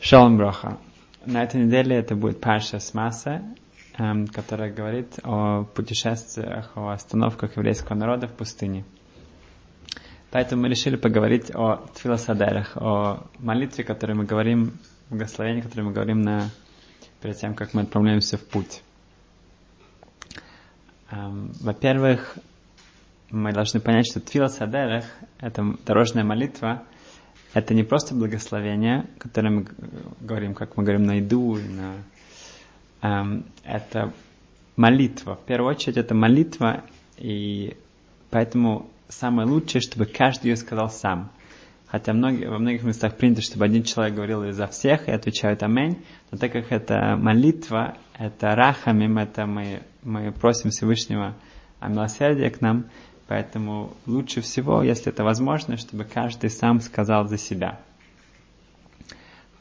Шалом 0.00 0.38
Броха. 0.38 0.78
На 1.26 1.42
этой 1.42 1.62
неделе 1.62 1.94
это 1.94 2.16
будет 2.16 2.40
Парша 2.40 2.80
с 2.80 2.94
Маса, 2.94 3.42
эм, 3.98 4.26
которая 4.26 4.72
говорит 4.72 5.18
о 5.22 5.64
путешествиях, 5.64 6.72
о 6.74 6.92
остановках 6.92 7.58
еврейского 7.58 7.96
народа 7.96 8.26
в 8.26 8.32
пустыне. 8.32 8.86
Поэтому 10.30 10.62
мы 10.62 10.68
решили 10.68 10.96
поговорить 10.96 11.50
о 11.54 11.86
Тфилосадерах, 11.94 12.78
о 12.78 13.26
молитве, 13.40 13.84
которую 13.84 14.16
мы 14.16 14.24
говорим, 14.24 14.72
благословении, 15.10 15.60
которое 15.60 15.82
мы 15.82 15.92
говорим 15.92 16.22
на, 16.22 16.48
перед 17.20 17.36
тем, 17.36 17.54
как 17.54 17.74
мы 17.74 17.82
отправляемся 17.82 18.38
в 18.38 18.46
путь. 18.46 18.82
Эм, 21.10 21.52
во-первых, 21.60 22.38
мы 23.30 23.52
должны 23.52 23.80
понять, 23.80 24.06
что 24.06 24.20
Тфилосадерах— 24.20 25.04
это 25.40 25.76
дорожная 25.84 26.24
молитва— 26.24 26.84
это 27.52 27.74
не 27.74 27.82
просто 27.82 28.14
благословение, 28.14 29.06
которое 29.18 29.50
мы 29.50 29.66
говорим, 30.20 30.54
как 30.54 30.76
мы 30.76 30.84
говорим 30.84 31.04
на 31.04 31.14
еду, 31.16 31.56
на, 31.56 31.94
эм, 33.02 33.44
это 33.64 34.12
молитва. 34.76 35.36
В 35.36 35.44
первую 35.46 35.70
очередь 35.70 35.96
это 35.96 36.14
молитва, 36.14 36.84
и 37.18 37.76
поэтому 38.30 38.88
самое 39.08 39.48
лучшее, 39.48 39.80
чтобы 39.80 40.06
каждый 40.06 40.50
ее 40.50 40.56
сказал 40.56 40.90
сам. 40.90 41.30
Хотя 41.86 42.12
многие, 42.12 42.46
во 42.46 42.58
многих 42.58 42.84
местах 42.84 43.16
принято, 43.16 43.42
чтобы 43.42 43.64
один 43.64 43.82
человек 43.82 44.14
говорил 44.14 44.52
за 44.52 44.68
всех 44.68 45.08
и 45.08 45.10
отвечают 45.10 45.64
аминь, 45.64 46.04
но 46.30 46.38
так 46.38 46.52
как 46.52 46.70
это 46.70 47.16
молитва, 47.16 47.96
это 48.16 48.54
рахамим, 48.54 49.18
это 49.18 49.46
мы, 49.46 49.82
мы 50.04 50.30
просим 50.30 50.70
Всевышнего 50.70 51.34
о 51.80 51.88
милосердии 51.88 52.48
к 52.48 52.60
нам, 52.60 52.86
Поэтому 53.30 53.92
лучше 54.06 54.40
всего, 54.40 54.82
если 54.82 55.12
это 55.12 55.22
возможно, 55.22 55.76
чтобы 55.76 56.02
каждый 56.02 56.50
сам 56.50 56.80
сказал 56.80 57.28
за 57.28 57.38
себя. 57.38 57.78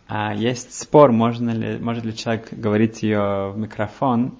А 0.08 0.34
есть 0.34 0.74
спор, 0.74 1.12
можно 1.12 1.52
ли, 1.52 1.78
может 1.78 2.04
ли 2.04 2.16
человек 2.16 2.52
говорить 2.52 3.04
ее 3.04 3.52
в 3.52 3.60
микрофон, 3.60 4.34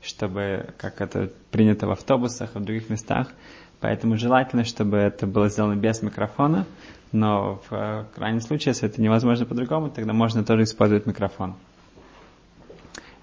чтобы, 0.00 0.72
как 0.78 1.00
это 1.00 1.32
принято 1.50 1.88
в 1.88 1.90
автобусах 1.90 2.54
и 2.54 2.60
в 2.60 2.64
других 2.64 2.88
местах. 2.88 3.32
Поэтому 3.80 4.16
желательно, 4.16 4.62
чтобы 4.62 4.98
это 4.98 5.26
было 5.26 5.48
сделано 5.48 5.74
без 5.74 6.00
микрофона, 6.02 6.64
но 7.10 7.60
в 7.68 7.74
э, 7.74 8.04
крайнем 8.14 8.40
случае, 8.40 8.70
если 8.70 8.88
это 8.88 9.02
невозможно 9.02 9.46
по-другому, 9.46 9.90
тогда 9.90 10.12
можно 10.12 10.44
тоже 10.44 10.62
использовать 10.62 11.06
микрофон. 11.06 11.56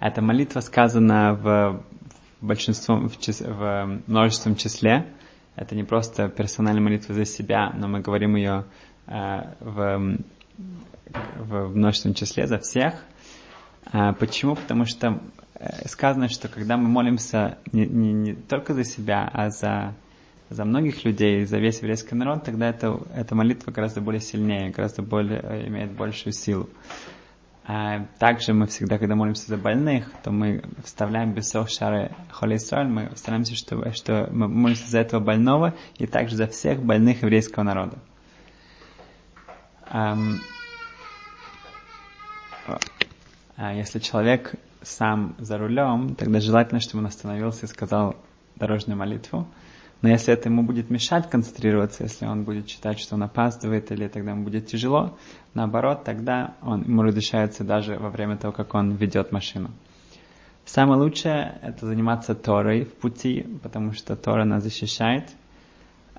Эта 0.01 0.21
молитва 0.21 0.59
сказана 0.59 1.33
в 1.41 1.83
большинством, 2.41 3.07
в, 3.07 3.15
в 3.17 4.01
множественном 4.07 4.57
числе, 4.57 5.07
это 5.55 5.75
не 5.75 5.83
просто 5.83 6.29
персональная 6.29 6.81
молитва 6.81 7.13
за 7.13 7.25
себя, 7.25 7.71
но 7.75 7.87
мы 7.87 8.01
говорим 8.01 8.35
ее 8.35 8.65
э, 9.07 9.53
в, 9.59 10.17
в 11.37 11.75
множественном 11.75 12.15
числе 12.15 12.47
за 12.47 12.59
всех. 12.59 12.95
А, 13.91 14.13
почему? 14.13 14.55
Потому 14.55 14.85
что 14.85 15.21
э, 15.55 15.87
сказано, 15.87 16.29
что 16.29 16.47
когда 16.47 16.77
мы 16.77 16.87
молимся 16.89 17.57
не, 17.71 17.85
не, 17.85 18.13
не 18.13 18.33
только 18.33 18.73
за 18.73 18.83
себя, 18.83 19.29
а 19.31 19.49
за, 19.49 19.93
за 20.49 20.65
многих 20.65 21.05
людей, 21.05 21.45
за 21.45 21.59
весь 21.59 21.79
еврейский 21.79 22.15
народ, 22.15 22.43
тогда 22.43 22.69
это, 22.69 22.99
эта 23.15 23.35
молитва 23.35 23.71
гораздо 23.71 24.01
более 24.01 24.21
сильнее, 24.21 24.71
гораздо 24.71 25.03
более, 25.03 25.39
э, 25.43 25.67
имеет 25.67 25.91
большую 25.91 26.33
силу. 26.33 26.69
А 27.65 28.05
также 28.19 28.53
мы 28.53 28.67
всегда, 28.67 28.97
когда 28.97 29.15
молимся 29.15 29.47
за 29.47 29.57
больных, 29.57 30.11
то 30.21 30.31
мы 30.31 30.63
вставляем 30.83 31.33
бесох 31.33 31.69
шары 31.69 32.11
холесоль, 32.29 32.87
мы 32.87 33.11
стараемся, 33.15 33.55
что, 33.55 33.89
что 33.93 34.27
мы 34.31 34.49
молимся 34.49 34.89
за 34.89 34.99
этого 34.99 35.21
больного 35.21 35.73
и 35.97 36.05
также 36.05 36.35
за 36.35 36.47
всех 36.47 36.83
больных 36.83 37.21
еврейского 37.21 37.63
народа. 37.63 37.97
А 39.85 40.15
если 43.73 43.99
человек 43.99 44.55
сам 44.81 45.35
за 45.37 45.57
рулем, 45.57 46.15
тогда 46.15 46.41
желательно, 46.41 46.81
чтобы 46.81 47.03
он 47.03 47.07
остановился 47.07 47.65
и 47.65 47.69
сказал 47.69 48.17
дорожную 48.55 48.97
молитву. 48.97 49.47
Но 50.03 50.09
если 50.09 50.33
это 50.33 50.49
ему 50.49 50.63
будет 50.63 50.89
мешать 50.89 51.29
концентрироваться, 51.29 52.03
если 52.03 52.25
он 52.25 52.43
будет 52.43 52.67
считать, 52.67 52.99
что 52.99 53.15
он 53.15 53.23
опаздывает, 53.23 53.89
или 53.89 54.09
тогда 54.09 54.31
ему 54.31 54.43
будет 54.43 54.67
тяжело, 54.67 55.17
наоборот, 55.53 56.03
тогда 56.03 56.55
он, 56.61 56.81
ему 56.81 57.03
разрешается 57.03 57.63
даже 57.63 57.97
во 57.97 58.09
время 58.09 58.35
того, 58.35 58.51
как 58.51 58.73
он 58.75 58.91
ведет 58.91 59.31
машину. 59.31 59.71
Самое 60.65 60.99
лучшее– 60.99 61.57
это 61.63 61.85
заниматься 61.85 62.35
Торой 62.35 62.83
в 62.83 62.93
пути, 62.95 63.47
потому 63.63 63.93
что 63.93 64.17
Тора 64.17 64.43
нас 64.43 64.63
защищает 64.63 65.29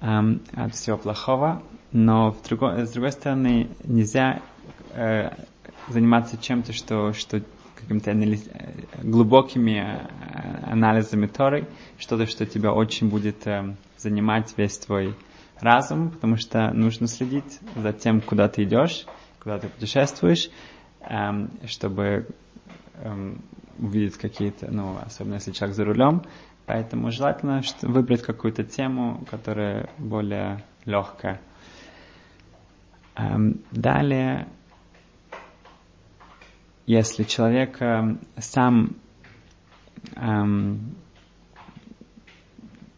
эм, 0.00 0.40
от 0.54 0.74
всего 0.74 0.96
плохого, 0.96 1.62
но 1.92 2.32
в 2.32 2.42
другой, 2.42 2.86
с 2.86 2.92
другой 2.92 3.12
стороны 3.12 3.68
нельзя 3.84 4.40
э, 4.94 5.28
заниматься 5.88 6.38
чем-то, 6.38 6.72
что, 6.72 7.12
что 7.12 7.42
какими-то 7.74 8.12
анализ... 8.12 8.48
глубокими 9.02 9.78
э, 9.78 10.70
анализами 10.70 11.26
Торы, 11.26 11.68
что-то, 11.98 12.26
что 12.26 12.46
тебя 12.46 12.72
очень 12.72 13.08
будет 13.08 13.46
э, 13.46 13.74
занимать 13.98 14.54
весь 14.56 14.78
твой 14.78 15.14
разум, 15.60 16.10
потому 16.10 16.36
что 16.36 16.72
нужно 16.72 17.06
следить 17.06 17.58
за 17.76 17.92
тем, 17.92 18.20
куда 18.20 18.48
ты 18.48 18.64
идешь, 18.64 19.06
куда 19.42 19.58
ты 19.58 19.68
путешествуешь, 19.68 20.50
эм, 21.00 21.50
чтобы 21.66 22.28
эм, 22.94 23.42
увидеть 23.78 24.16
какие-то, 24.16 24.70
ну, 24.70 24.96
особенно 25.04 25.34
если 25.34 25.52
человек 25.52 25.76
за 25.76 25.84
рулем, 25.84 26.22
поэтому 26.66 27.10
желательно 27.10 27.62
выбрать 27.82 28.22
какую-то 28.22 28.64
тему, 28.64 29.24
которая 29.30 29.88
более 29.98 30.64
легкая. 30.84 31.40
Эм, 33.16 33.60
далее 33.70 34.48
если 36.86 37.24
человек 37.24 37.80
э, 37.80 38.16
сам 38.38 38.96
эм, 40.16 40.96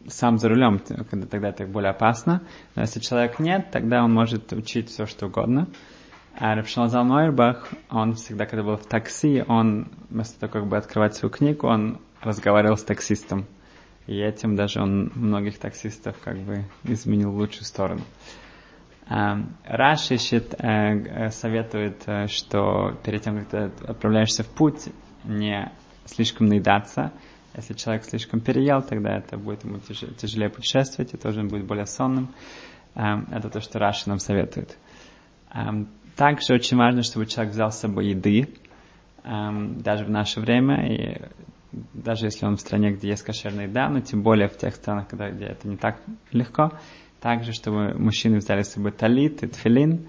сам 0.08 0.38
за 0.38 0.48
рулем, 0.48 0.80
когда 1.10 1.26
тогда 1.26 1.48
это 1.48 1.66
более 1.66 1.91
опасно. 1.91 2.42
Но 2.74 2.82
если 2.82 3.00
человек 3.00 3.38
нет, 3.38 3.70
тогда 3.70 4.04
он 4.04 4.12
может 4.12 4.52
учить 4.52 4.88
все, 4.88 5.06
что 5.06 5.26
угодно. 5.26 5.69
А 6.38 6.54
Рапшалзал 6.54 7.04
Нойрбах, 7.04 7.69
он 7.91 8.14
всегда, 8.14 8.44
когда 8.44 8.62
был 8.62 8.76
в 8.76 8.86
такси, 8.86 9.42
он 9.47 9.88
вместо 10.10 10.38
того, 10.38 10.53
как 10.53 10.66
бы 10.68 10.76
открывать 10.76 11.16
свою 11.16 11.32
книгу, 11.32 11.66
он 11.66 11.98
разговаривал 12.20 12.76
с 12.76 12.84
таксистом. 12.84 13.47
И 14.06 14.18
этим 14.18 14.54
даже 14.54 14.80
он 14.80 15.10
многих 15.14 15.58
таксистов 15.58 16.16
как 16.22 16.38
бы 16.38 16.64
изменил 16.84 17.32
в 17.32 17.36
лучшую 17.36 17.64
сторону. 17.64 18.03
Эм, 19.09 19.56
Раши 19.65 20.17
э, 20.17 21.31
советует, 21.31 22.03
э, 22.06 22.27
что 22.27 22.99
перед 23.05 23.22
тем, 23.22 23.39
как 23.39 23.49
ты 23.49 23.87
отправляешься 23.87 24.43
в 24.43 24.49
путь, 24.49 24.89
не 25.25 25.72
слишком 26.06 26.47
наедаться. 26.47 27.12
Если 27.55 27.75
человек 27.75 28.05
слишком 28.05 28.41
переел, 28.41 28.83
тогда 28.83 29.16
это 29.16 29.39
будет 29.39 29.65
ему 29.65 29.78
тяжелее 29.78 30.50
путешествовать, 30.50 31.15
и 31.15 31.16
тоже 31.16 31.41
он 31.41 31.49
будет 31.49 31.66
более 31.66 31.87
сонным. 31.87 32.34
Эм, 32.97 33.28
это 33.31 33.49
то, 33.49 33.61
что 33.61 33.78
Раши 33.78 34.09
нам 34.09 34.19
советует. 34.19 34.77
Эм, 35.55 35.89
также 36.16 36.55
очень 36.55 36.77
важно, 36.77 37.03
чтобы 37.03 37.27
человек 37.27 37.53
взял 37.53 37.71
с 37.71 37.78
собой 37.78 38.09
еды, 38.09 38.49
даже 39.22 40.05
в 40.05 40.11
наше 40.11 40.41
время, 40.41 40.87
и 40.87 41.21
даже 41.72 42.27
если 42.27 42.47
он 42.47 42.56
в 42.56 42.61
стране, 42.61 42.93
где 42.93 43.09
есть 43.09 43.25
кошерная 43.25 43.66
еда, 43.66 43.89
но 43.89 44.00
тем 44.00 44.22
более 44.22 44.49
в 44.49 44.56
тех 44.56 44.75
странах, 44.75 45.09
где 45.11 45.47
это 45.47 45.69
не 45.69 45.77
так 45.77 46.00
легко, 46.31 46.71
также, 47.21 47.53
чтобы 47.53 47.94
мужчины 47.94 48.38
взяли 48.38 48.62
с 48.62 48.72
собой 48.72 48.93
талит 48.93 49.43
и 49.43 49.47
тфилин, 49.47 50.06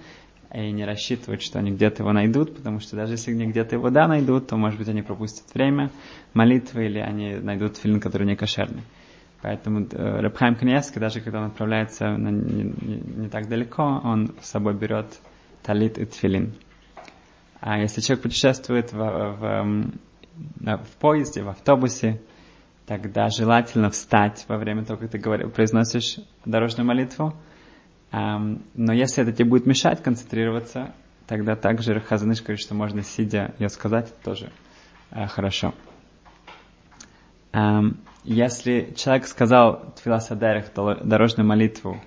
и 0.53 0.71
не 0.71 0.85
рассчитывать, 0.85 1.41
что 1.41 1.59
они 1.59 1.71
где-то 1.71 2.03
его 2.03 2.13
найдут, 2.13 2.55
потому 2.55 2.79
что 2.79 2.95
даже 2.95 3.13
если 3.13 3.31
они 3.31 3.47
где-то 3.47 3.75
его 3.75 3.89
да 3.89 4.07
найдут, 4.07 4.47
то, 4.47 4.55
может 4.55 4.79
быть, 4.79 4.87
они 4.87 5.01
пропустят 5.01 5.53
время 5.53 5.91
молитвы 6.33 6.85
или 6.85 6.99
они 6.99 7.35
найдут 7.35 7.73
тфилин, 7.73 7.99
который 7.99 8.25
не 8.25 8.35
кошерный. 8.35 8.83
Поэтому 9.41 9.87
э, 9.91 10.19
Рабхайм 10.21 10.55
Каневский, 10.55 10.99
даже 10.99 11.21
когда 11.21 11.39
он 11.39 11.47
отправляется 11.47 12.17
на, 12.17 12.29
не, 12.29 12.63
не, 12.63 13.01
не 13.23 13.29
так 13.29 13.47
далеко, 13.49 14.01
он 14.03 14.33
с 14.41 14.49
собой 14.49 14.73
берет 14.73 15.19
талит 15.63 15.97
и 15.97 16.05
тфилин. 16.05 16.53
А 17.59 17.79
если 17.79 18.01
человек 18.01 18.23
путешествует 18.23 18.93
в, 18.93 18.97
в, 18.97 19.63
в, 20.59 20.77
в 20.83 20.97
поезде, 20.99 21.43
в 21.43 21.49
автобусе, 21.49 22.21
тогда 22.87 23.29
желательно 23.29 23.91
встать 23.91 24.45
во 24.47 24.57
время 24.57 24.85
того, 24.85 24.97
как 24.97 25.11
ты 25.11 25.19
говоришь, 25.19 25.51
произносишь 25.51 26.19
дорожную 26.45 26.87
молитву. 26.87 27.33
Но 28.11 28.93
если 28.93 29.23
это 29.23 29.33
тебе 29.33 29.49
будет 29.49 29.65
мешать 29.65 30.01
концентрироваться, 30.01 30.93
тогда 31.27 31.57
также 31.57 31.99
Хазаныш 31.99 32.41
говорит, 32.41 32.61
что 32.61 32.73
можно 32.73 33.03
сидя 33.03 33.53
ее 33.59 33.67
сказать, 33.67 34.13
тоже 34.23 34.49
э, 35.11 35.27
хорошо. 35.27 35.73
Если 38.23 38.93
человек 38.95 39.27
сказал 39.27 39.93
Твиласадерах, 40.01 40.73
дорожную 40.73 41.45
молитву, 41.45 42.01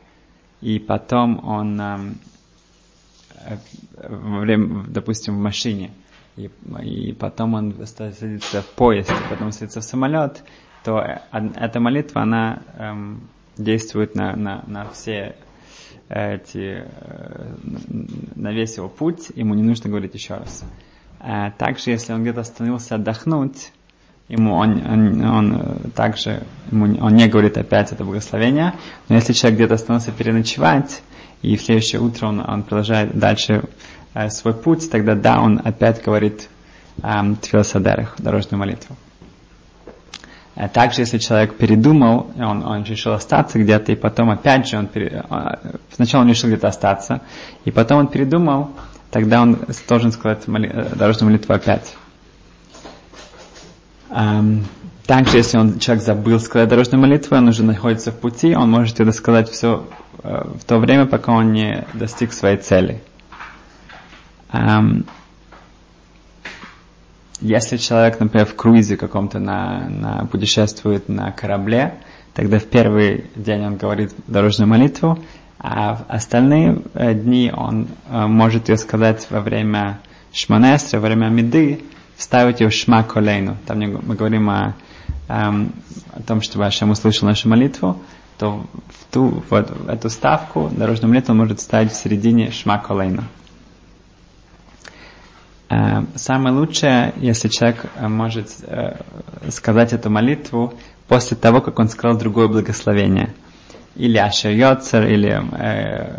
и 0.62 0.78
потом 0.78 1.46
он 1.46 1.80
э, 1.80 1.96
во 4.08 4.40
время, 4.40 4.84
допустим, 4.88 5.36
в 5.36 5.40
машине, 5.40 5.90
и, 6.36 6.50
и 6.82 7.12
потом 7.12 7.54
он 7.54 7.86
садится 7.86 8.62
в 8.62 8.68
поезд, 8.70 9.10
и 9.10 9.30
потом 9.30 9.52
садится 9.52 9.80
в 9.80 9.84
самолет, 9.84 10.42
то 10.84 11.00
э, 11.00 11.20
эта 11.56 11.80
молитва, 11.80 12.22
она 12.22 12.62
эм, 12.78 13.20
действует 13.56 14.14
на, 14.14 14.36
на, 14.36 14.64
на 14.66 14.88
все 14.90 15.36
эти, 16.08 16.84
на 18.34 18.52
весь 18.52 18.76
его 18.76 18.88
путь, 18.88 19.30
ему 19.36 19.54
не 19.54 19.62
нужно 19.62 19.88
говорить 19.88 20.12
еще 20.14 20.34
раз. 20.34 20.64
Также, 21.56 21.90
если 21.90 22.12
он 22.12 22.22
где-то 22.22 22.40
остановился 22.40 22.96
отдохнуть, 22.96 23.70
ему 24.30 24.54
он, 24.54 24.84
он, 24.86 25.24
он 25.24 25.76
также 25.94 26.42
ему, 26.70 26.86
он 27.04 27.14
не 27.14 27.28
говорит 27.28 27.58
опять 27.58 27.92
это 27.92 28.04
благословение, 28.04 28.74
но 29.08 29.16
если 29.16 29.32
человек 29.32 29.58
где-то 29.58 29.74
остановился 29.74 30.12
переночевать, 30.12 31.02
и 31.42 31.56
в 31.56 31.62
следующее 31.62 32.00
утро 32.00 32.28
он, 32.28 32.40
он 32.40 32.62
продолжает 32.62 33.18
дальше 33.18 33.64
э, 34.14 34.30
свой 34.30 34.54
путь, 34.54 34.90
тогда 34.90 35.14
да, 35.14 35.40
он 35.40 35.60
опять 35.62 36.02
говорит 36.02 36.48
э, 37.02 37.08
Твилсадерах, 37.40 38.16
дорожную 38.18 38.58
молитву. 38.58 38.96
А 40.56 40.68
также, 40.68 41.02
если 41.02 41.18
человек 41.18 41.56
передумал, 41.56 42.30
он, 42.36 42.64
он 42.64 42.84
решил 42.84 43.12
остаться 43.12 43.58
где-то, 43.58 43.92
и 43.92 43.96
потом 43.96 44.30
опять 44.30 44.68
же 44.68 44.78
он 44.78 44.88
пере... 44.88 45.24
Э, 45.30 45.76
сначала 45.92 46.22
он 46.22 46.28
решил 46.28 46.48
где-то 46.50 46.68
остаться, 46.68 47.22
и 47.64 47.70
потом 47.70 48.00
он 48.00 48.06
передумал, 48.08 48.70
тогда 49.10 49.42
он 49.42 49.58
должен 49.88 50.12
сказать 50.12 50.46
моли... 50.48 50.68
Э, 50.72 50.94
дорожную 50.96 51.30
молитву 51.32 51.54
опять. 51.54 51.96
Также, 55.06 55.38
если 55.38 55.58
он, 55.58 55.78
человек 55.78 56.04
забыл 56.04 56.38
сказать 56.38 56.68
дорожную 56.68 57.00
молитву, 57.00 57.36
он 57.36 57.48
уже 57.48 57.64
находится 57.64 58.12
в 58.12 58.18
пути, 58.18 58.54
он 58.54 58.70
может 58.70 59.00
это 59.00 59.10
сказать 59.10 59.48
все 59.48 59.88
uh, 60.18 60.56
в 60.56 60.64
то 60.64 60.78
время, 60.78 61.06
пока 61.06 61.32
он 61.32 61.52
не 61.52 61.84
достиг 61.94 62.32
своей 62.32 62.58
цели. 62.58 63.02
Если 67.40 67.76
человек, 67.76 68.20
например, 68.20 68.46
в 68.46 68.54
круизе 68.54 68.96
каком-то 68.96 69.38
на, 69.38 69.88
на, 69.88 70.26
путешествует 70.26 71.08
на 71.08 71.32
корабле, 71.32 71.94
тогда 72.34 72.58
в 72.58 72.64
первый 72.64 73.24
день 73.34 73.64
он 73.64 73.76
говорит 73.76 74.12
дорожную 74.26 74.68
молитву, 74.68 75.18
а 75.58 75.96
в 75.96 76.04
остальные 76.08 76.82
э, 76.94 77.14
дни 77.14 77.52
он 77.54 77.88
э, 78.08 78.26
может 78.26 78.68
ее 78.68 78.76
сказать 78.76 79.26
во 79.30 79.40
время 79.40 80.00
шманестра, 80.32 80.98
во 80.98 81.06
время 81.06 81.28
меды, 81.28 81.80
вставить 82.16 82.60
ее 82.60 82.68
в 82.68 82.72
шма 82.72 83.02
колейну. 83.02 83.56
Там 83.66 83.78
мы 83.78 84.14
говорим 84.14 84.48
о, 84.50 84.74
эм, 85.28 85.72
о 86.12 86.22
том, 86.22 86.42
чтобы 86.42 86.66
Ашем 86.66 86.90
услышал 86.90 87.26
нашу 87.26 87.48
молитву, 87.48 87.98
то 88.38 88.66
в, 88.88 89.12
ту, 89.12 89.42
вот, 89.50 89.70
в 89.70 89.88
эту 89.88 90.08
ставку 90.10 90.70
дорожную 90.70 91.10
молитву 91.10 91.32
он 91.32 91.38
может 91.38 91.60
ставить 91.60 91.92
в 91.92 91.96
середине 91.96 92.50
шма 92.50 92.78
колейну. 92.78 93.24
Э, 95.70 96.02
самое 96.16 96.54
лучшее, 96.54 97.14
если 97.16 97.48
человек 97.48 97.86
э, 97.94 98.08
может 98.08 98.48
э, 98.62 98.96
сказать 99.50 99.92
эту 99.92 100.10
молитву 100.10 100.74
после 101.06 101.36
того, 101.36 101.60
как 101.60 101.78
он 101.78 101.88
сказал 101.88 102.18
другое 102.18 102.48
благословение. 102.48 103.32
Или 103.94 104.18
Ашер 104.18 104.50
Йоцер, 104.50 105.06
или 105.06 105.42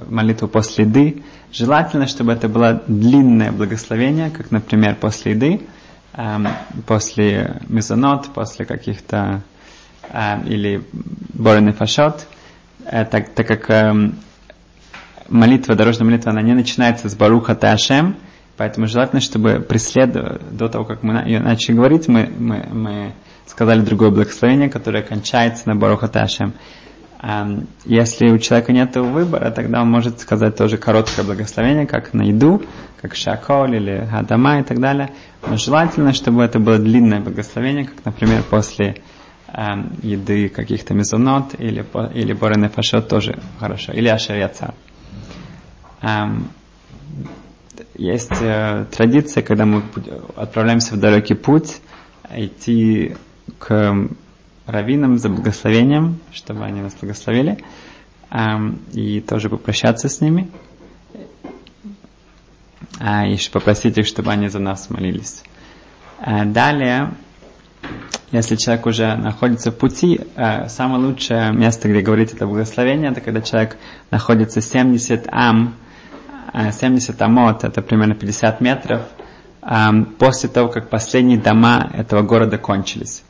молитву 0.09 0.47
после 0.47 0.85
еды. 0.85 1.23
Желательно, 1.51 2.07
чтобы 2.07 2.33
это 2.33 2.49
было 2.49 2.81
длинное 2.87 3.51
благословение, 3.51 4.29
как, 4.29 4.51
например, 4.51 4.95
после 4.95 5.33
еды, 5.33 5.61
э, 6.13 6.37
после 6.87 7.61
мезонот, 7.67 8.29
после 8.33 8.65
каких-то 8.65 9.41
э, 10.09 10.43
или 10.45 10.81
борный 11.33 11.73
фашот, 11.73 12.25
э, 12.85 13.03
так, 13.03 13.29
так 13.33 13.47
как 13.47 13.69
э, 13.69 14.11
молитва, 15.27 15.75
дорожная 15.75 16.05
молитва, 16.05 16.31
она 16.31 16.41
не 16.41 16.53
начинается 16.53 17.09
с 17.09 17.15
Баруха 17.15 17.53
Ташем, 17.53 18.15
Поэтому 18.57 18.87
желательно, 18.87 19.21
чтобы 19.21 19.59
преследовать, 19.59 20.55
до 20.55 20.67
того, 20.67 20.85
как 20.85 21.03
мы 21.03 21.13
начали 21.13 21.75
говорить, 21.75 22.07
мы, 22.07 22.31
мы, 22.37 22.67
мы 22.71 23.13
сказали 23.47 23.81
другое 23.81 24.11
благословение, 24.11 24.69
которое 24.69 25.03
кончается 25.03 25.67
на 25.67 25.75
Барухаташем. 25.75 26.53
Если 27.85 28.29
у 28.29 28.39
человека 28.39 28.73
нет 28.73 28.95
выбора, 28.95 29.51
тогда 29.51 29.81
он 29.81 29.91
может 29.91 30.19
сказать 30.19 30.55
тоже 30.55 30.77
короткое 30.77 31.23
благословение, 31.23 31.85
как 31.85 32.13
на 32.13 32.23
еду, 32.23 32.63
как 33.01 33.15
шаколь 33.15 33.75
или 33.75 34.07
хадама 34.09 34.59
и 34.59 34.63
так 34.63 34.79
далее. 34.79 35.11
Но 35.47 35.57
желательно, 35.57 36.13
чтобы 36.13 36.43
это 36.43 36.59
было 36.59 36.79
длинное 36.79 37.19
благословение, 37.19 37.85
как, 37.85 38.05
например, 38.05 38.43
после 38.43 39.01
эм, 39.47 39.91
еды 40.01 40.49
каких-то 40.49 40.93
мезонот 40.93 41.53
или, 41.59 41.85
или 42.13 42.33
борены 42.33 42.69
фашот 42.69 43.07
тоже 43.07 43.39
хорошо, 43.59 43.91
или 43.93 44.07
ашер 44.07 44.51
эм, 46.01 46.47
есть 47.95 48.41
э, 48.41 48.85
традиция, 48.91 49.43
когда 49.43 49.65
мы 49.65 49.83
отправляемся 50.35 50.95
в 50.95 50.99
далекий 50.99 51.35
путь, 51.35 51.81
идти 52.29 53.15
к 53.59 54.07
раввинам 54.65 55.17
за 55.17 55.29
благословением, 55.29 56.19
чтобы 56.31 56.63
они 56.65 56.81
нас 56.81 56.95
благословили, 56.95 57.57
э, 58.29 58.37
и 58.93 59.21
тоже 59.21 59.49
попрощаться 59.49 60.09
с 60.09 60.21
ними, 60.21 60.49
и 62.99 63.37
попросить 63.51 63.97
их, 63.97 64.05
чтобы 64.05 64.31
они 64.31 64.47
за 64.47 64.59
нас 64.59 64.89
молились. 64.89 65.43
Э, 66.19 66.45
далее, 66.45 67.13
если 68.31 68.55
человек 68.55 68.85
уже 68.85 69.15
находится 69.15 69.71
в 69.71 69.77
пути, 69.77 70.21
э, 70.35 70.67
самое 70.69 71.03
лучшее 71.03 71.51
место, 71.51 71.89
где 71.89 72.01
говорить 72.01 72.33
это 72.33 72.47
благословение, 72.47 73.11
это 73.11 73.21
когда 73.21 73.41
человек 73.41 73.77
находится 74.09 74.61
70 74.61 75.27
ам 75.29 75.75
70 76.53 77.21
амот, 77.21 77.63
это 77.63 77.81
примерно 77.81 78.15
50 78.15 78.61
метров, 78.61 79.01
после 80.19 80.49
того, 80.49 80.69
как 80.69 80.89
последние 80.89 81.39
дома 81.39 81.89
этого 81.93 82.21
города 82.23 82.57
кончились. 82.57 83.23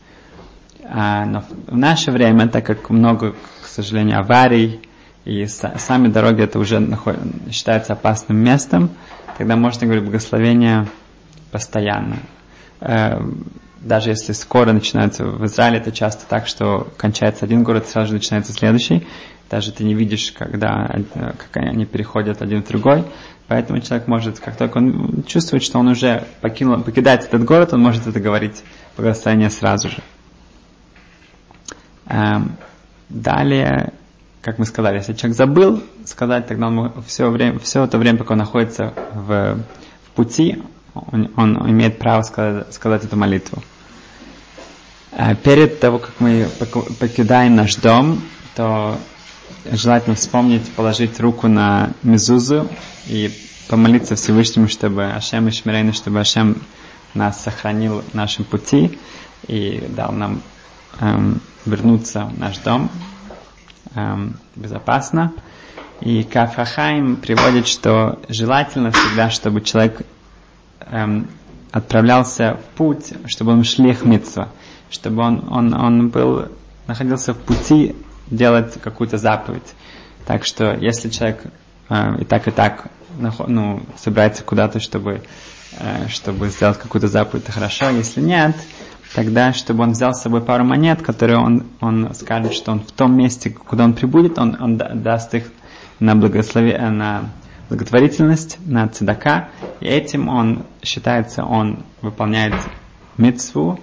А, 0.86 1.26
но 1.26 1.44
в 1.68 1.78
наше 1.78 2.12
время, 2.12 2.48
так 2.48 2.66
как 2.66 2.90
много, 2.90 3.34
к 3.64 3.68
сожалению, 3.68 4.20
аварий, 4.20 4.82
и 5.24 5.46
сами 5.46 6.08
дороги 6.08 6.42
это 6.42 6.58
уже 6.58 6.98
считается 7.52 7.94
опасным 7.94 8.38
местом, 8.38 8.90
тогда 9.38 9.56
можно 9.56 9.86
говорить 9.86 10.04
благословение 10.04 10.88
постоянно. 11.52 12.18
Э, 13.82 13.88
даже 13.88 14.10
если 14.12 14.34
скоро 14.34 14.72
начинается 14.72 15.26
в 15.26 15.46
Израиле, 15.46 15.78
это 15.80 15.92
часто 15.92 16.26
так, 16.28 16.48
что 16.48 16.88
кончается 16.98 17.46
один 17.46 17.64
город, 17.64 17.88
сразу 17.88 18.10
же 18.10 18.14
начинается 18.16 18.54
следующий 18.54 19.08
даже 19.52 19.74
ты 19.74 19.84
не 19.84 19.94
видишь, 19.94 20.32
когда, 20.32 20.90
как 21.14 21.50
они 21.58 21.86
переходят 21.86 22.42
один 22.42 22.64
в 22.64 22.68
другой. 22.68 23.04
Поэтому 23.50 23.82
человек 23.82 24.08
может, 24.08 24.40
как 24.40 24.56
только 24.56 24.78
он 24.78 25.24
чувствует, 25.28 25.62
что 25.62 25.78
он 25.78 25.90
уже 25.90 26.24
покинул, 26.40 26.82
покидает 26.82 27.26
этот 27.26 27.44
город, 27.44 27.74
он 27.74 27.82
может 27.82 28.08
это 28.08 28.22
говорить 28.22 28.64
благословение 28.96 29.50
сразу 29.50 29.90
же. 29.90 29.98
Эм, 32.06 32.56
далее, 33.10 33.92
как 34.42 34.58
мы 34.58 34.66
сказали, 34.66 34.98
если 34.98 35.14
человек 35.14 35.38
забыл 35.38 35.84
сказать, 36.06 36.48
тогда 36.48 36.68
он 36.68 36.94
все, 37.06 37.30
время, 37.30 37.60
все 37.60 37.84
это 37.84 37.98
время, 37.98 38.20
пока 38.20 38.36
он 38.36 38.40
находится 38.40 38.94
в, 39.14 39.58
в 40.06 40.12
пути, 40.16 40.64
он, 40.94 41.30
он 41.36 41.70
имеет 41.70 42.00
право 42.00 42.22
сказать, 42.22 42.74
сказать 42.74 43.04
эту 43.04 43.18
молитву. 43.18 43.62
Э, 45.12 45.36
перед 45.36 45.80
того, 45.80 46.00
как 46.00 46.20
мы 46.20 46.48
покидаем 47.00 47.56
наш 47.56 47.76
дом, 47.76 48.22
то 48.56 48.98
желательно 49.70 50.16
вспомнить, 50.16 50.70
положить 50.72 51.20
руку 51.20 51.48
на 51.48 51.92
мезузу 52.04 52.68
и 53.08 53.32
помолиться 53.68 54.16
Всевышнему, 54.16 54.68
чтобы 54.68 55.06
Ашем 55.12 55.48
и 55.48 55.52
Шмирейну, 55.52 55.94
чтобы 55.94 56.20
Ашем 56.20 56.62
нас 57.14 57.44
сохранил 57.44 58.02
в 58.02 58.14
нашем 58.14 58.46
пути 58.46 58.98
и 59.48 59.84
дал 59.90 60.12
нам 60.12 60.42
эм, 61.00 61.42
вернуться 61.66 62.26
в 62.26 62.40
наш 62.40 62.58
дом 62.60 62.90
эм, 63.96 64.38
безопасно. 64.56 65.34
И 66.00 66.24
Кафахайм 66.24 67.18
приводит, 67.18 67.68
что 67.68 68.20
желательно 68.28 68.92
всегда, 68.92 69.30
чтобы 69.30 69.62
человек 69.62 70.02
эм, 70.80 71.28
отправлялся 71.72 72.58
в 72.58 72.78
путь, 72.78 73.14
чтобы 73.28 73.52
он 73.52 73.64
шлих 73.64 74.04
митцва, 74.04 74.50
чтобы 74.92 75.24
он, 75.24 75.48
он, 75.50 75.74
он 75.74 76.10
был, 76.10 76.50
находился 76.88 77.34
в 77.34 77.38
пути 77.38 77.96
делать 78.30 78.80
какую-то 78.82 79.18
заповедь. 79.18 79.74
Так 80.28 80.46
что 80.46 80.76
если 80.76 81.10
человек 81.10 81.44
э, 81.90 82.22
и 82.22 82.26
так 82.26 82.48
и 82.48 82.52
так 82.52 82.92
ну, 83.48 83.82
собирается 83.98 84.44
куда-то, 84.44 84.80
чтобы, 84.80 85.24
э, 85.80 86.08
чтобы 86.10 86.50
сделать 86.50 86.78
какую-то 86.78 87.08
заповедь, 87.08 87.44
это 87.44 87.54
хорошо. 87.54 87.90
Если 87.90 88.22
нет, 88.22 88.56
тогда, 89.16 89.54
чтобы 89.54 89.84
он 89.84 89.92
взял 89.92 90.14
с 90.14 90.22
собой 90.22 90.42
пару 90.42 90.64
монет, 90.64 91.02
которые 91.02 91.40
он, 91.40 91.66
он 91.80 92.14
скажет, 92.14 92.54
что 92.54 92.72
он 92.72 92.82
в 92.82 92.92
том 92.92 93.18
месте, 93.18 93.50
куда 93.50 93.86
он 93.86 93.94
прибудет, 93.94 94.38
он, 94.38 94.58
он 94.60 94.78
даст 94.78 95.34
их 95.34 95.46
на, 96.00 96.16
благослови... 96.16 96.72
Э, 96.72 96.90
на 96.90 97.30
благотворительность, 97.70 98.58
на 98.66 98.90
цедака, 98.90 99.48
и 99.80 99.86
этим 99.86 100.28
он 100.28 100.66
считается, 100.84 101.46
он 101.46 101.86
выполняет 102.02 102.54
митцву, 103.16 103.80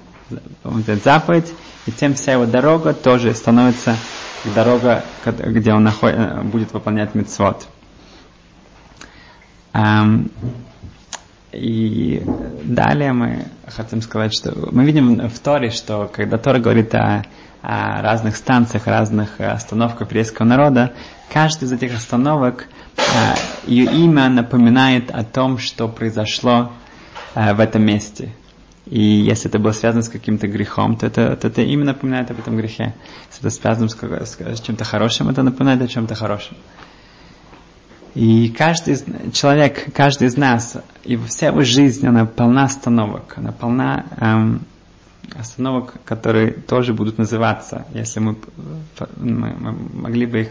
он 0.65 0.85
заповедь, 1.03 1.53
и 1.87 1.93
тем 1.93 2.15
вся 2.15 2.33
его 2.33 2.47
дорога 2.47 2.93
тоже 2.95 3.35
становится 3.35 3.97
дорога, 4.55 5.05
где 5.25 5.73
он 5.73 5.85
наход... 5.85 6.13
Э, 6.15 6.43
будет 6.43 6.73
выполнять 6.73 7.15
мецвод. 7.15 7.67
Эм, 9.73 10.31
и 11.53 12.23
далее 12.63 13.13
мы 13.13 13.47
хотим 13.67 14.03
сказать, 14.03 14.35
что 14.35 14.55
мы 14.71 14.85
видим 14.85 15.29
в 15.29 15.39
Торе, 15.39 15.71
что 15.71 16.11
когда 16.13 16.37
Тора 16.39 16.59
говорит 16.59 16.95
о, 16.95 17.25
о 17.63 18.03
разных 18.03 18.37
станциях, 18.37 18.87
разных 18.87 19.41
остановках 19.41 20.09
еврейского 20.09 20.47
народа, 20.47 20.93
каждая 21.33 21.69
из 21.69 21.73
этих 21.73 21.97
остановок, 21.97 22.67
ее 23.67 23.85
имя 23.85 24.29
напоминает 24.29 25.11
о 25.11 25.25
том, 25.25 25.59
что 25.59 25.89
произошло 25.89 26.73
в 27.35 27.61
этом 27.61 27.85
месте. 27.85 28.33
И 28.91 29.01
если 29.01 29.51
это 29.51 29.59
было 29.59 29.73
связано 29.73 30.03
с 30.03 30.09
каким-то 30.09 30.49
грехом, 30.49 30.97
то 30.97 31.07
это, 31.07 31.37
то 31.37 31.49
это 31.49 31.61
именно 31.63 31.93
напоминает 31.93 32.31
об 32.31 32.39
этом 32.39 32.57
грехе. 32.57 32.95
Если 33.29 33.41
это 33.41 33.51
связано 33.51 33.89
с, 33.89 33.97
с, 33.97 34.61
чем-то 34.61 34.85
хорошим, 34.85 35.29
это 35.29 35.43
напоминает 35.43 35.83
о 35.83 35.89
чем-то 35.89 36.15
хорошем. 36.15 36.57
И 38.15 38.49
каждый 38.49 38.95
из, 38.95 39.05
человек, 39.35 39.93
каждый 39.93 40.29
из 40.29 40.37
нас, 40.37 40.79
и 41.05 41.17
вся 41.17 41.49
его 41.49 41.63
жизнь, 41.63 42.07
она 42.07 42.25
полна 42.25 42.65
остановок, 42.65 43.35
она 43.37 43.53
полна 43.53 44.07
эм, 44.17 44.63
остановок, 45.39 45.95
которые 46.05 46.53
тоже 46.53 46.95
будут 46.95 47.19
называться, 47.19 47.87
если 47.93 48.21
мы, 48.21 48.37
мы, 49.19 49.55
мы 49.55 49.73
могли 49.73 50.25
бы 50.25 50.41
их 50.41 50.51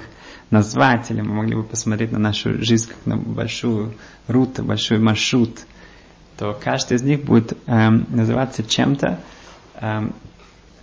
назвать, 0.51 1.09
или 1.09 1.21
мы 1.21 1.33
могли 1.33 1.55
бы 1.55 1.63
посмотреть 1.63 2.11
на 2.11 2.19
нашу 2.19 2.63
жизнь 2.63 2.89
как 2.89 3.05
на 3.05 3.17
большую 3.17 3.95
руту, 4.27 4.63
большой 4.63 4.99
маршрут– 4.99 5.61
то 6.37 6.57
каждый 6.61 6.97
из 6.97 7.03
них 7.03 7.23
будет 7.23 7.57
эм, 7.67 8.05
называться 8.09 8.63
чем-то, 8.63 9.19
эм, 9.81 10.13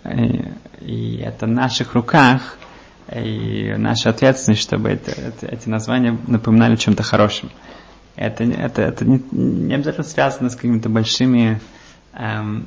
и, 0.03 0.51
и 0.81 1.17
это 1.17 1.45
в 1.45 1.49
наших 1.49 1.93
руках, 1.93 2.57
и 3.13 3.73
наша 3.77 4.09
ответственность, 4.09 4.61
чтобы 4.61 4.89
это, 4.89 5.11
это, 5.11 5.45
эти 5.47 5.69
названия 5.69 6.17
напоминали 6.27 6.75
чем-то 6.75 7.03
хорошим. 7.03 7.49
Это, 8.15 8.43
это, 8.43 8.81
это 8.81 9.05
не, 9.05 9.21
не 9.31 9.73
обязательно 9.73 10.03
связано 10.05 10.49
с 10.49 10.55
какими-то 10.55 10.89
большими 10.89 11.61
эм, 12.13 12.65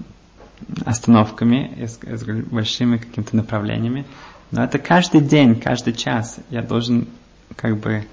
остановками, 0.84 1.86
с, 1.86 1.98
с 2.02 2.24
большими 2.24 2.98
какими-то 2.98 3.36
направлениями, 3.36 4.06
но 4.50 4.64
это 4.64 4.78
каждый 4.78 5.20
день, 5.20 5.60
каждый 5.60 5.92
час 5.92 6.38
я 6.50 6.62
должен 6.62 7.06
как 7.56 7.78
бы 7.78 8.06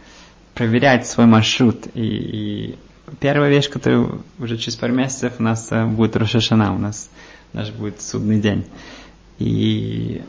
проверять 0.53 1.07
свой 1.07 1.25
маршрут 1.27 1.87
и, 1.93 2.01
и 2.01 2.79
первая 3.19 3.49
вещь, 3.49 3.69
которая 3.69 4.07
уже 4.39 4.57
через 4.57 4.75
пару 4.75 4.93
месяцев 4.93 5.33
у 5.39 5.43
нас 5.43 5.71
э, 5.71 5.85
будет 5.85 6.15
Рошашана, 6.15 6.73
у 6.73 6.77
нас 6.77 7.09
наш 7.53 7.71
будет 7.71 8.01
судный 8.01 8.39
день. 8.39 8.65
И 9.39 10.23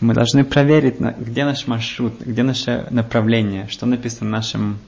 мы 0.00 0.14
должны 0.14 0.44
проверить, 0.44 0.98
где 0.98 1.44
наш 1.44 1.66
маршрут, 1.66 2.20
где 2.20 2.42
наше 2.42 2.86
направление, 2.90 3.68
что 3.68 3.86
написано 3.86 4.28
в 4.28 4.32
нашем 4.32 4.78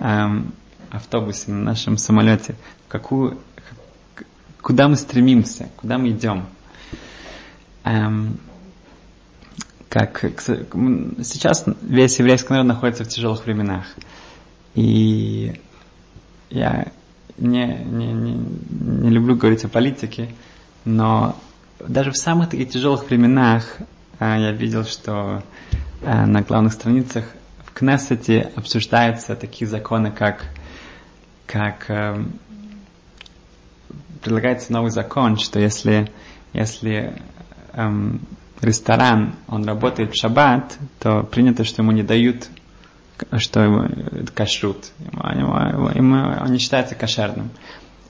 эм, 0.00 0.52
автобусе, 0.90 1.50
на 1.50 1.58
нашем 1.58 1.98
самолете, 1.98 2.54
какую, 2.88 3.38
куда 4.62 4.88
мы 4.88 4.96
стремимся, 4.96 5.68
куда 5.76 5.98
мы 5.98 6.10
идем. 6.10 6.46
Эм, 7.84 8.38
как 9.90 10.20
сейчас 10.22 11.64
весь 11.82 12.18
еврейский 12.18 12.52
народ 12.52 12.66
находится 12.66 13.04
в 13.04 13.08
тяжелых 13.08 13.44
временах. 13.44 13.84
И 14.74 15.60
я 16.50 16.88
не, 17.38 17.66
не, 17.66 18.12
не, 18.12 18.32
не 18.32 19.10
люблю 19.10 19.36
говорить 19.36 19.64
о 19.64 19.68
политике, 19.68 20.28
но 20.84 21.36
даже 21.78 22.10
в 22.10 22.16
самых 22.16 22.50
таких 22.50 22.70
тяжелых 22.70 23.08
временах 23.08 23.78
а, 24.18 24.38
я 24.38 24.52
видел, 24.52 24.84
что 24.84 25.42
а, 26.04 26.26
на 26.26 26.42
главных 26.42 26.72
страницах 26.72 27.24
в 27.64 27.72
Кнессете 27.72 28.50
обсуждаются 28.56 29.36
такие 29.36 29.68
законы, 29.68 30.10
как, 30.10 30.44
как 31.46 31.86
а, 31.88 32.22
предлагается 34.22 34.72
новый 34.72 34.90
закон, 34.90 35.38
что 35.38 35.58
если, 35.58 36.10
если 36.52 37.22
эм, 37.72 38.20
ресторан, 38.60 39.34
он 39.48 39.64
работает 39.64 40.12
в 40.12 40.20
шаббат, 40.20 40.78
то 40.98 41.22
принято, 41.22 41.64
что 41.64 41.82
ему 41.82 41.92
не 41.92 42.02
дают 42.02 42.48
что 43.38 43.88
кашрут. 44.34 44.92
Ему, 44.98 45.88
ему, 45.90 46.46
не 46.46 46.58
считается 46.58 46.94
кошерным. 46.94 47.50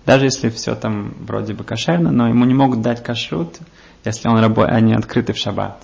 Даже 0.07 0.25
если 0.25 0.49
все 0.51 0.75
там 0.75 1.15
вроде 1.21 1.55
бы 1.55 1.65
кошерно, 1.65 2.11
но 2.11 2.29
ему 2.29 2.45
не 2.45 2.55
могут 2.55 2.81
дать 2.81 3.03
кашрут, 3.03 3.59
если 4.05 4.29
он 4.29 4.39
работает, 4.39 4.77
они 4.77 4.95
открыты 4.95 5.33
в 5.33 5.37
шаббат. 5.37 5.83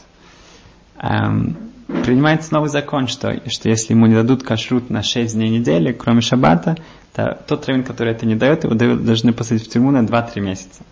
Эм, 0.99 1.57
принимается 1.87 2.53
новый 2.55 2.71
закон, 2.71 3.09
что, 3.09 3.41
что 3.49 3.69
если 3.69 3.93
ему 3.93 4.07
не 4.07 4.15
дадут 4.15 4.43
кашрут 4.43 4.91
на 4.91 5.03
6 5.03 5.35
дней 5.35 5.51
недели, 5.51 5.93
кроме 5.93 6.23
шаббата, 6.23 6.77
то 7.13 7.39
тот 7.47 7.67
раввин, 7.67 7.85
который 7.85 8.13
это 8.13 8.27
не 8.27 8.35
дает, 8.35 8.65
его 8.65 8.75
должны 8.75 9.33
посадить 9.33 9.67
в 9.67 9.71
тюрьму 9.71 9.91
на 9.91 10.03
2-3 10.05 10.41
месяца. 10.41 10.83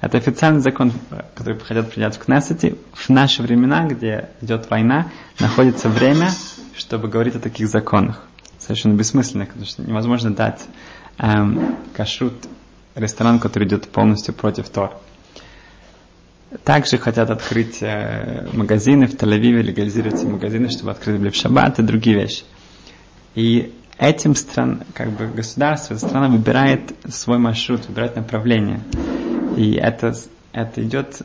Это 0.00 0.18
официальный 0.18 0.60
закон, 0.60 0.92
который 1.34 1.58
хотят 1.58 1.90
принять 1.90 2.16
в 2.16 2.18
Кнессете. 2.18 2.76
В 2.92 3.08
наши 3.08 3.42
времена, 3.42 3.86
где 3.86 4.28
идет 4.42 4.68
война, 4.70 5.10
находится 5.40 5.88
время, 5.88 6.28
чтобы 6.76 7.08
говорить 7.08 7.34
о 7.36 7.40
таких 7.40 7.68
законах. 7.68 8.22
Совершенно 8.58 8.94
бессмысленно, 8.94 9.46
потому 9.46 9.64
что 9.64 9.82
невозможно 9.82 10.34
дать 10.34 10.64
эм, 11.18 11.76
кашрут 11.94 12.34
ресторан, 12.94 13.38
который 13.38 13.68
идет 13.68 13.88
полностью 13.88 14.34
против 14.34 14.68
Тор. 14.68 14.98
Также 16.64 16.98
хотят 16.98 17.30
открыть 17.30 17.82
э, 17.82 18.48
магазины 18.52 19.06
в 19.06 19.14
Тель-Авиве, 19.14 19.62
легализировать 19.62 20.22
магазины, 20.24 20.70
чтобы 20.70 20.92
открыть 20.92 21.20
в 21.20 21.36
шаббат 21.36 21.78
и 21.78 21.82
другие 21.82 22.16
вещи. 22.16 22.44
И 23.34 23.72
этим 23.98 24.34
стран, 24.34 24.82
как 24.94 25.10
бы 25.10 25.26
государство, 25.26 25.96
страна 25.96 26.28
выбирает 26.28 26.94
свой 27.08 27.38
маршрут, 27.38 27.86
выбирает 27.86 28.16
направление. 28.16 28.80
И 29.56 29.72
это, 29.72 30.14
это 30.52 30.82
идет 30.82 31.22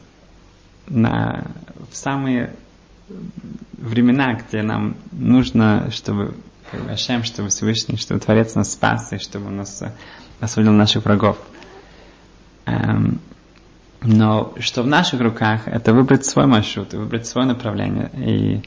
на, 0.88 1.52
в 1.90 1.96
самые 1.96 2.54
времена, 3.78 4.34
где 4.34 4.62
нам 4.62 4.96
нужно, 5.12 5.90
чтобы 5.92 6.36
Ашем, 6.90 7.24
чтобы 7.24 7.50
Всевышний, 7.50 7.98
чтобы 7.98 8.20
Творец 8.20 8.56
нас 8.56 8.72
спас, 8.72 9.12
и 9.12 9.18
чтобы 9.18 9.48
он 9.48 9.58
нас 9.58 9.82
э, 9.82 9.92
освободил 10.40 10.74
наших 10.74 11.04
врагов. 11.04 11.38
Эм, 12.66 13.20
но 14.02 14.54
что 14.60 14.84
в 14.84 14.88
наших 14.88 15.20
руках, 15.22 15.68
это 15.68 15.94
выбрать 15.94 16.26
свой 16.26 16.46
маршрут, 16.46 16.94
выбрать 16.94 17.28
свое 17.28 17.48
направление. 17.48 18.10
И 18.16 18.62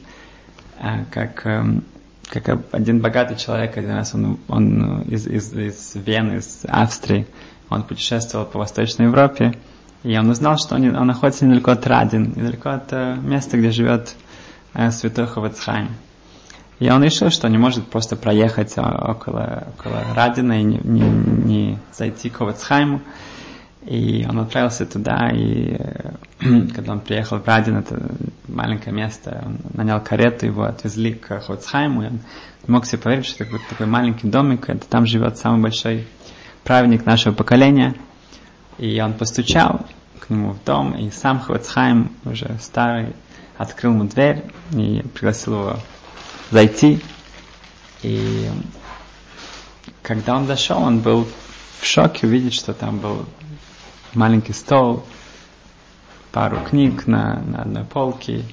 э, 0.79 1.05
как, 1.11 1.45
э, 1.45 1.81
как 2.29 2.59
один 2.71 2.99
богатый 2.99 3.37
человек, 3.37 3.75
один 3.75 3.91
раз 3.91 4.13
он, 4.13 4.39
он 4.47 5.01
из, 5.03 5.25
из, 5.27 5.53
из 5.53 5.95
Вены, 5.95 6.37
из 6.37 6.61
Австрии, 6.67 7.25
он 7.69 7.83
путешествовал 7.83 8.45
по 8.45 8.59
Восточной 8.59 9.07
Европе, 9.07 9.57
и 10.03 10.15
он 10.17 10.29
узнал, 10.29 10.57
что 10.57 10.75
он, 10.75 10.95
он 10.95 11.07
находится 11.07 11.45
недалеко 11.45 11.71
от 11.71 11.87
Радин, 11.87 12.33
недалеко 12.35 12.69
от 12.69 12.93
э, 12.93 13.15
места, 13.15 13.57
где 13.57 13.71
живет 13.71 14.15
святой 14.91 15.27
Ховецхайм. 15.27 15.89
И 16.79 16.89
он 16.89 17.03
решил, 17.03 17.29
что 17.29 17.47
не 17.47 17.57
может 17.57 17.87
просто 17.87 18.15
проехать 18.15 18.73
а, 18.77 19.11
около, 19.11 19.67
около 19.77 20.03
Радина 20.13 20.59
и 20.59 20.63
не, 20.63 20.79
не, 20.83 21.01
не 21.01 21.79
зайти 21.93 22.29
к 22.29 22.37
Ховецхайму. 22.37 23.01
И 23.85 24.25
он 24.27 24.39
отправился 24.39 24.85
туда, 24.87 25.29
и 25.31 25.77
э, 25.77 26.11
когда 26.75 26.93
он 26.93 27.01
приехал 27.01 27.37
в 27.37 27.45
Радин, 27.45 27.77
это 27.77 28.01
маленькое 28.47 28.95
место, 28.95 29.43
он 29.45 29.59
нанял 29.73 30.01
карету, 30.01 30.47
его 30.47 30.63
отвезли 30.63 31.13
к 31.13 31.39
Хоцхайму, 31.41 32.01
и 32.01 32.07
он 32.07 32.19
мог 32.65 32.87
себе 32.87 32.97
поверить, 32.97 33.27
что 33.27 33.45
такой, 33.45 33.59
такой 33.69 33.85
маленький 33.85 34.27
домик, 34.27 34.69
это 34.69 34.87
там 34.87 35.05
живет 35.05 35.37
самый 35.37 35.61
большой 35.61 36.07
праведник 36.63 37.05
нашего 37.05 37.33
поколения. 37.33 37.93
И 38.79 38.99
он 38.99 39.13
постучал 39.13 39.85
к 40.19 40.31
нему 40.31 40.53
в 40.53 40.63
дом, 40.63 40.97
и 40.97 41.11
сам 41.11 41.39
Хоцхайм, 41.39 42.11
уже 42.25 42.57
старый, 42.59 43.13
открыл 43.57 43.93
ему 43.93 44.03
дверь 44.05 44.43
и 44.71 45.03
пригласил 45.13 45.53
его 45.53 45.79
зайти. 46.51 47.01
И 48.03 48.49
когда 50.01 50.35
он 50.35 50.47
зашел, 50.47 50.81
он 50.81 50.99
был 50.99 51.27
в 51.79 51.85
шоке 51.85 52.27
увидеть, 52.27 52.53
что 52.53 52.73
там 52.73 52.99
был 52.99 53.25
маленький 54.13 54.53
стол, 54.53 55.05
пару 56.31 56.59
книг 56.61 57.07
на, 57.07 57.41
на 57.41 57.61
одной 57.61 57.83
полке, 57.85 58.43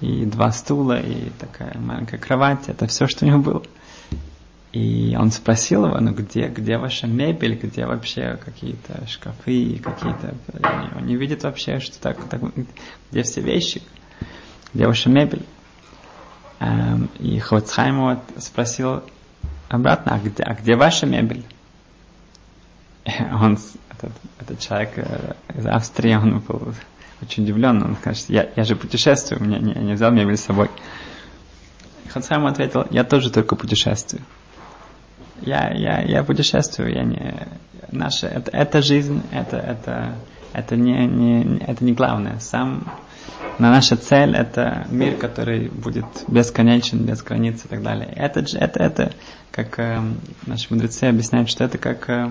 и 0.00 0.24
два 0.24 0.50
стула, 0.50 1.00
и 1.00 1.30
такая 1.38 1.76
маленькая 1.78 2.18
кровать. 2.18 2.68
Это 2.68 2.86
все, 2.86 3.06
что 3.06 3.24
у 3.24 3.28
него 3.28 3.38
было. 3.40 3.62
И 4.72 5.16
он 5.18 5.30
спросил 5.32 5.86
его, 5.86 5.98
ну 5.98 6.12
где, 6.12 6.46
где 6.46 6.78
ваша 6.78 7.06
мебель, 7.08 7.58
где 7.60 7.86
вообще 7.86 8.38
какие-то 8.42 9.06
шкафы, 9.08 9.80
какие-то... 9.82 10.34
Он 10.96 11.06
не 11.06 11.16
видит 11.16 11.42
вообще, 11.42 11.80
что 11.80 12.00
так, 12.00 12.28
так 12.28 12.40
где 13.10 13.22
все 13.22 13.40
вещи. 13.40 13.82
Где 14.72 14.86
ваша 14.86 15.08
мебель? 15.10 15.44
Эм, 16.60 17.08
и 17.18 17.38
Хоцхайм 17.38 18.00
вот 18.00 18.18
спросил 18.38 19.02
обратно, 19.68 20.14
а 20.14 20.18
где, 20.18 20.42
а 20.42 20.54
где 20.54 20.76
ваша 20.76 21.06
мебель? 21.06 21.44
Он, 23.32 23.58
этот, 23.90 24.12
этот 24.38 24.60
человек 24.60 24.92
э, 24.96 25.34
из 25.54 25.66
Австрии, 25.66 26.14
он 26.14 26.40
был 26.40 26.74
очень 27.22 27.44
удивлен. 27.44 27.82
Он 27.82 27.96
скажет, 27.96 28.26
я, 28.28 28.48
я 28.56 28.64
же 28.64 28.76
путешествую, 28.76 29.42
мне 29.42 29.58
не, 29.58 29.74
не 29.74 29.94
взял 29.94 30.10
мебель 30.10 30.36
с 30.36 30.44
собой. 30.44 30.70
Хоцхайм 32.08 32.46
ответил, 32.46 32.86
я 32.90 33.04
тоже 33.04 33.30
только 33.30 33.56
путешествую. 33.56 34.22
я, 35.40 35.72
я, 35.72 36.00
я 36.02 36.24
путешествую, 36.24 36.92
я 36.92 37.04
не... 37.04 37.48
Наша, 37.92 38.28
это, 38.28 38.50
это 38.52 38.82
жизнь, 38.82 39.22
это, 39.32 39.56
это, 39.56 40.14
это, 40.52 40.76
не, 40.76 41.06
не, 41.06 41.58
это 41.58 41.84
не 41.84 41.92
главное. 41.92 42.38
Сам, 42.38 42.92
на 43.58 43.70
наша 43.70 43.96
цель 43.96 44.34
это 44.34 44.86
мир, 44.90 45.16
который 45.16 45.68
будет 45.68 46.04
бесконечен, 46.28 47.04
без 47.04 47.22
границ 47.22 47.64
и 47.64 47.68
так 47.68 47.82
далее. 47.82 48.10
Это, 48.16 48.40
это, 48.40 48.82
это 48.82 49.12
как 49.50 49.78
э, 49.78 50.00
наши 50.46 50.72
мудрецы 50.72 51.04
объясняют, 51.04 51.50
что 51.50 51.64
это 51.64 51.76
как 51.76 52.08
э, 52.08 52.30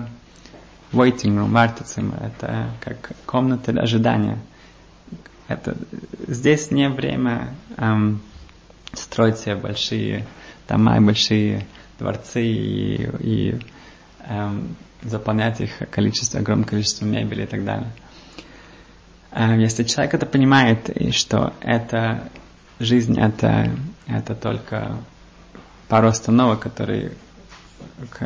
waiting 0.92 1.36
room, 1.36 1.50
вартицим, 1.50 2.14
это 2.20 2.70
как 2.80 3.12
комната 3.26 3.72
ожидания. 3.72 4.38
Это, 5.48 5.76
здесь 6.28 6.70
не 6.70 6.88
время 6.88 7.54
эм, 7.76 8.20
строить 8.92 9.38
себе 9.38 9.56
большие 9.56 10.24
дома 10.68 10.96
и 10.96 11.00
большие 11.00 11.66
дворцы 11.98 12.42
и, 12.44 13.08
и 13.20 13.60
эм, 14.28 14.76
заполнять 15.02 15.60
их 15.60 15.70
количество, 15.90 16.40
огромное 16.40 16.66
количество 16.66 17.04
мебели 17.04 17.42
и 17.42 17.46
так 17.46 17.64
далее. 17.64 17.90
Эм, 19.32 19.58
если 19.60 19.84
человек 19.84 20.14
это 20.14 20.26
понимает, 20.26 20.90
и 20.90 21.12
что 21.12 21.52
это 21.60 22.30
жизнь, 22.78 23.18
это, 23.18 23.70
это 24.06 24.34
только 24.34 24.96
пару 25.88 26.08
остановок, 26.08 26.60
которые 26.60 27.12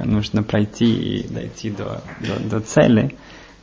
нужно 0.05 0.43
пройти 0.43 0.95
и 0.95 1.29
дойти 1.29 1.71
до, 1.71 2.03
до, 2.21 2.41
до 2.41 2.61
цели, 2.61 3.17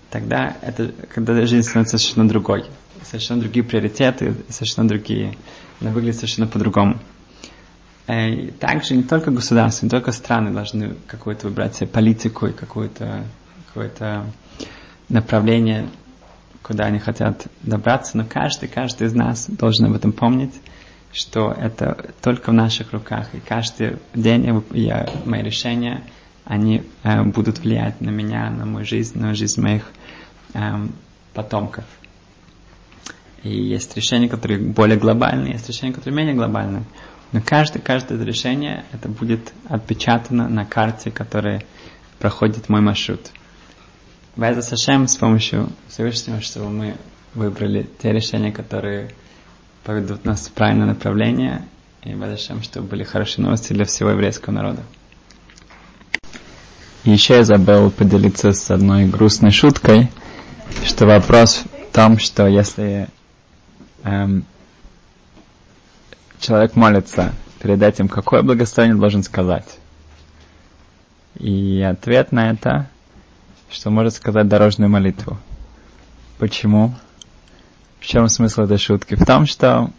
тогда 0.09 0.55
это, 0.61 0.91
когда 1.13 1.33
жизнь 1.45 1.67
становится 1.67 1.97
совершенно 1.97 2.27
другой. 2.27 2.65
Совершенно 3.03 3.41
другие 3.41 3.63
приоритеты, 3.63 4.35
совершенно 4.49 4.87
другие, 4.87 5.35
она 5.79 5.91
выглядит 5.91 6.17
совершенно 6.17 6.47
по-другому. 6.47 6.99
Э, 8.07 8.51
также 8.59 8.95
не 8.95 9.03
только 9.03 9.31
государства, 9.31 9.85
не 9.85 9.89
только 9.89 10.11
страны 10.11 10.51
должны 10.51 10.95
какую-то 11.07 11.47
выбрать 11.47 11.75
себе 11.75 11.87
политику 11.87 12.47
и 12.47 12.53
какое-то 12.53 13.23
какое 13.67 14.25
направление, 15.09 15.87
куда 16.61 16.85
они 16.85 16.99
хотят 16.99 17.47
добраться, 17.61 18.17
но 18.17 18.25
каждый, 18.25 18.69
каждый 18.69 19.07
из 19.07 19.13
нас 19.13 19.47
должен 19.47 19.85
об 19.85 19.93
этом 19.93 20.11
помнить, 20.11 20.53
что 21.13 21.51
это 21.51 22.13
только 22.21 22.51
в 22.51 22.53
наших 22.53 22.93
руках, 22.93 23.33
и 23.33 23.39
каждый 23.39 23.97
день 24.13 24.63
я, 24.71 25.09
мои 25.25 25.41
решения, 25.41 26.03
они 26.45 26.83
э, 27.03 27.23
будут 27.23 27.59
влиять 27.59 28.01
на 28.01 28.09
меня, 28.09 28.49
на 28.49 28.65
мою 28.65 28.85
жизнь, 28.85 29.19
на 29.19 29.33
жизнь 29.35 29.61
моих 29.61 29.83
э, 30.53 30.59
потомков. 31.33 31.85
И 33.43 33.49
есть 33.49 33.95
решения, 33.95 34.29
которые 34.29 34.59
более 34.59 34.97
глобальные, 34.97 35.53
есть 35.53 35.67
решения, 35.67 35.93
которые 35.93 36.15
менее 36.15 36.35
глобальные. 36.35 36.83
Но 37.31 37.41
каждое, 37.41 37.79
каждое 37.79 38.23
решение 38.23 38.85
это 38.91 39.09
будет 39.09 39.53
отпечатано 39.67 40.49
на 40.49 40.65
карте, 40.65 41.11
которая 41.11 41.63
проходит 42.19 42.69
мой 42.69 42.81
маршрут. 42.81 43.31
Байза 44.35 44.61
Сашем 44.61 45.07
с 45.07 45.17
помощью 45.17 45.69
Всевышнего, 45.89 46.39
чтобы 46.39 46.69
мы 46.69 46.95
выбрали 47.33 47.89
те 48.01 48.13
решения, 48.13 48.51
которые 48.51 49.11
поведут 49.83 50.23
нас 50.23 50.47
в 50.47 50.53
правильное 50.53 50.87
направление, 50.87 51.65
и 52.03 52.15
Байза 52.15 52.37
Сашем, 52.37 52.63
чтобы 52.63 52.87
были 52.87 53.03
хорошие 53.03 53.43
новости 53.43 53.73
для 53.73 53.83
всего 53.83 54.11
еврейского 54.11 54.53
народа. 54.53 54.83
Еще 57.03 57.35
я 57.35 57.43
забыл 57.43 57.91
поделиться 57.91 58.53
с 58.53 58.71
одной 58.71 59.05
грустной 59.05 59.51
шуткой, 59.51 60.09
что 60.85 61.05
вопрос 61.07 61.63
в 61.89 61.93
том, 61.93 62.17
что 62.17 62.47
если 62.47 63.09
эм, 64.03 64.45
человек 66.39 66.77
молится 66.77 67.33
перед 67.61 67.81
этим, 67.81 68.07
какое 68.07 68.43
благословение 68.43 68.97
должен 68.97 69.23
сказать? 69.23 69.77
И 71.37 71.81
ответ 71.81 72.31
на 72.31 72.51
это, 72.51 72.87
что 73.71 73.89
может 73.89 74.13
сказать 74.13 74.47
дорожную 74.47 74.89
молитву. 74.89 75.39
Почему? 76.37 76.93
В 77.99 78.05
чем 78.05 78.27
смысл 78.27 78.63
этой 78.63 78.77
шутки? 78.77 79.15
В 79.15 79.25
том, 79.25 79.45
что, 79.45 79.91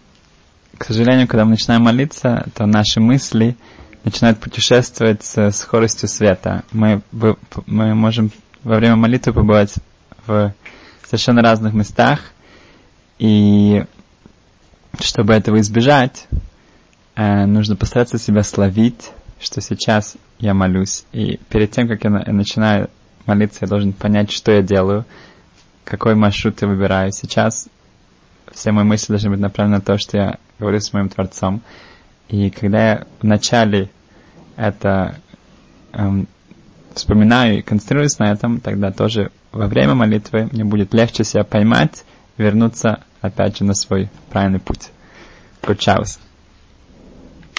к 0.76 0.84
сожалению, 0.84 1.26
когда 1.26 1.44
мы 1.44 1.52
начинаем 1.52 1.82
молиться, 1.82 2.46
то 2.54 2.66
наши 2.66 3.00
мысли 3.00 3.56
начинают 4.04 4.40
путешествовать 4.40 5.24
с 5.24 5.52
скоростью 5.52 6.08
света. 6.08 6.64
Мы, 6.72 7.02
мы 7.66 7.94
можем 7.94 8.30
во 8.62 8.76
время 8.76 8.96
молитвы 8.96 9.32
побывать 9.32 9.74
в 10.26 10.54
совершенно 11.06 11.42
разных 11.42 11.72
местах, 11.72 12.20
и 13.18 13.84
чтобы 15.00 15.32
этого 15.34 15.60
избежать, 15.60 16.26
э, 17.14 17.46
нужно 17.46 17.76
постараться 17.76 18.18
себя 18.18 18.42
словить, 18.42 19.12
что 19.40 19.60
сейчас 19.60 20.16
я 20.38 20.54
молюсь. 20.54 21.04
И 21.12 21.38
перед 21.48 21.70
тем, 21.70 21.88
как 21.88 22.04
я, 22.04 22.10
на, 22.10 22.24
я 22.26 22.32
начинаю 22.32 22.90
молиться, 23.26 23.60
я 23.62 23.68
должен 23.68 23.92
понять, 23.92 24.30
что 24.30 24.52
я 24.52 24.62
делаю, 24.62 25.04
какой 25.84 26.14
маршрут 26.14 26.62
я 26.62 26.68
выбираю. 26.68 27.12
Сейчас 27.12 27.68
все 28.52 28.72
мои 28.72 28.84
мысли 28.84 29.12
должны 29.12 29.30
быть 29.30 29.40
направлены 29.40 29.76
на 29.76 29.82
то, 29.82 29.98
что 29.98 30.16
я 30.16 30.38
говорю 30.58 30.80
с 30.80 30.92
моим 30.92 31.08
Творцом. 31.08 31.62
И 32.28 32.50
когда 32.50 32.90
я 32.90 33.06
вначале 33.20 33.90
это 34.56 35.16
эм, 35.92 36.28
вспоминаю 36.94 37.58
и 37.58 37.62
концентрируюсь 37.62 38.18
на 38.18 38.30
этом, 38.32 38.60
тогда 38.60 38.90
тоже 38.90 39.30
во 39.50 39.66
время 39.66 39.94
молитвы 39.94 40.48
мне 40.52 40.64
будет 40.64 40.94
легче 40.94 41.24
себя 41.24 41.44
поймать, 41.44 42.04
вернуться 42.36 43.02
опять 43.20 43.58
же 43.58 43.64
на 43.64 43.74
свой 43.74 44.10
правильный 44.30 44.60
путь. 44.60 44.90
Good 45.62 45.78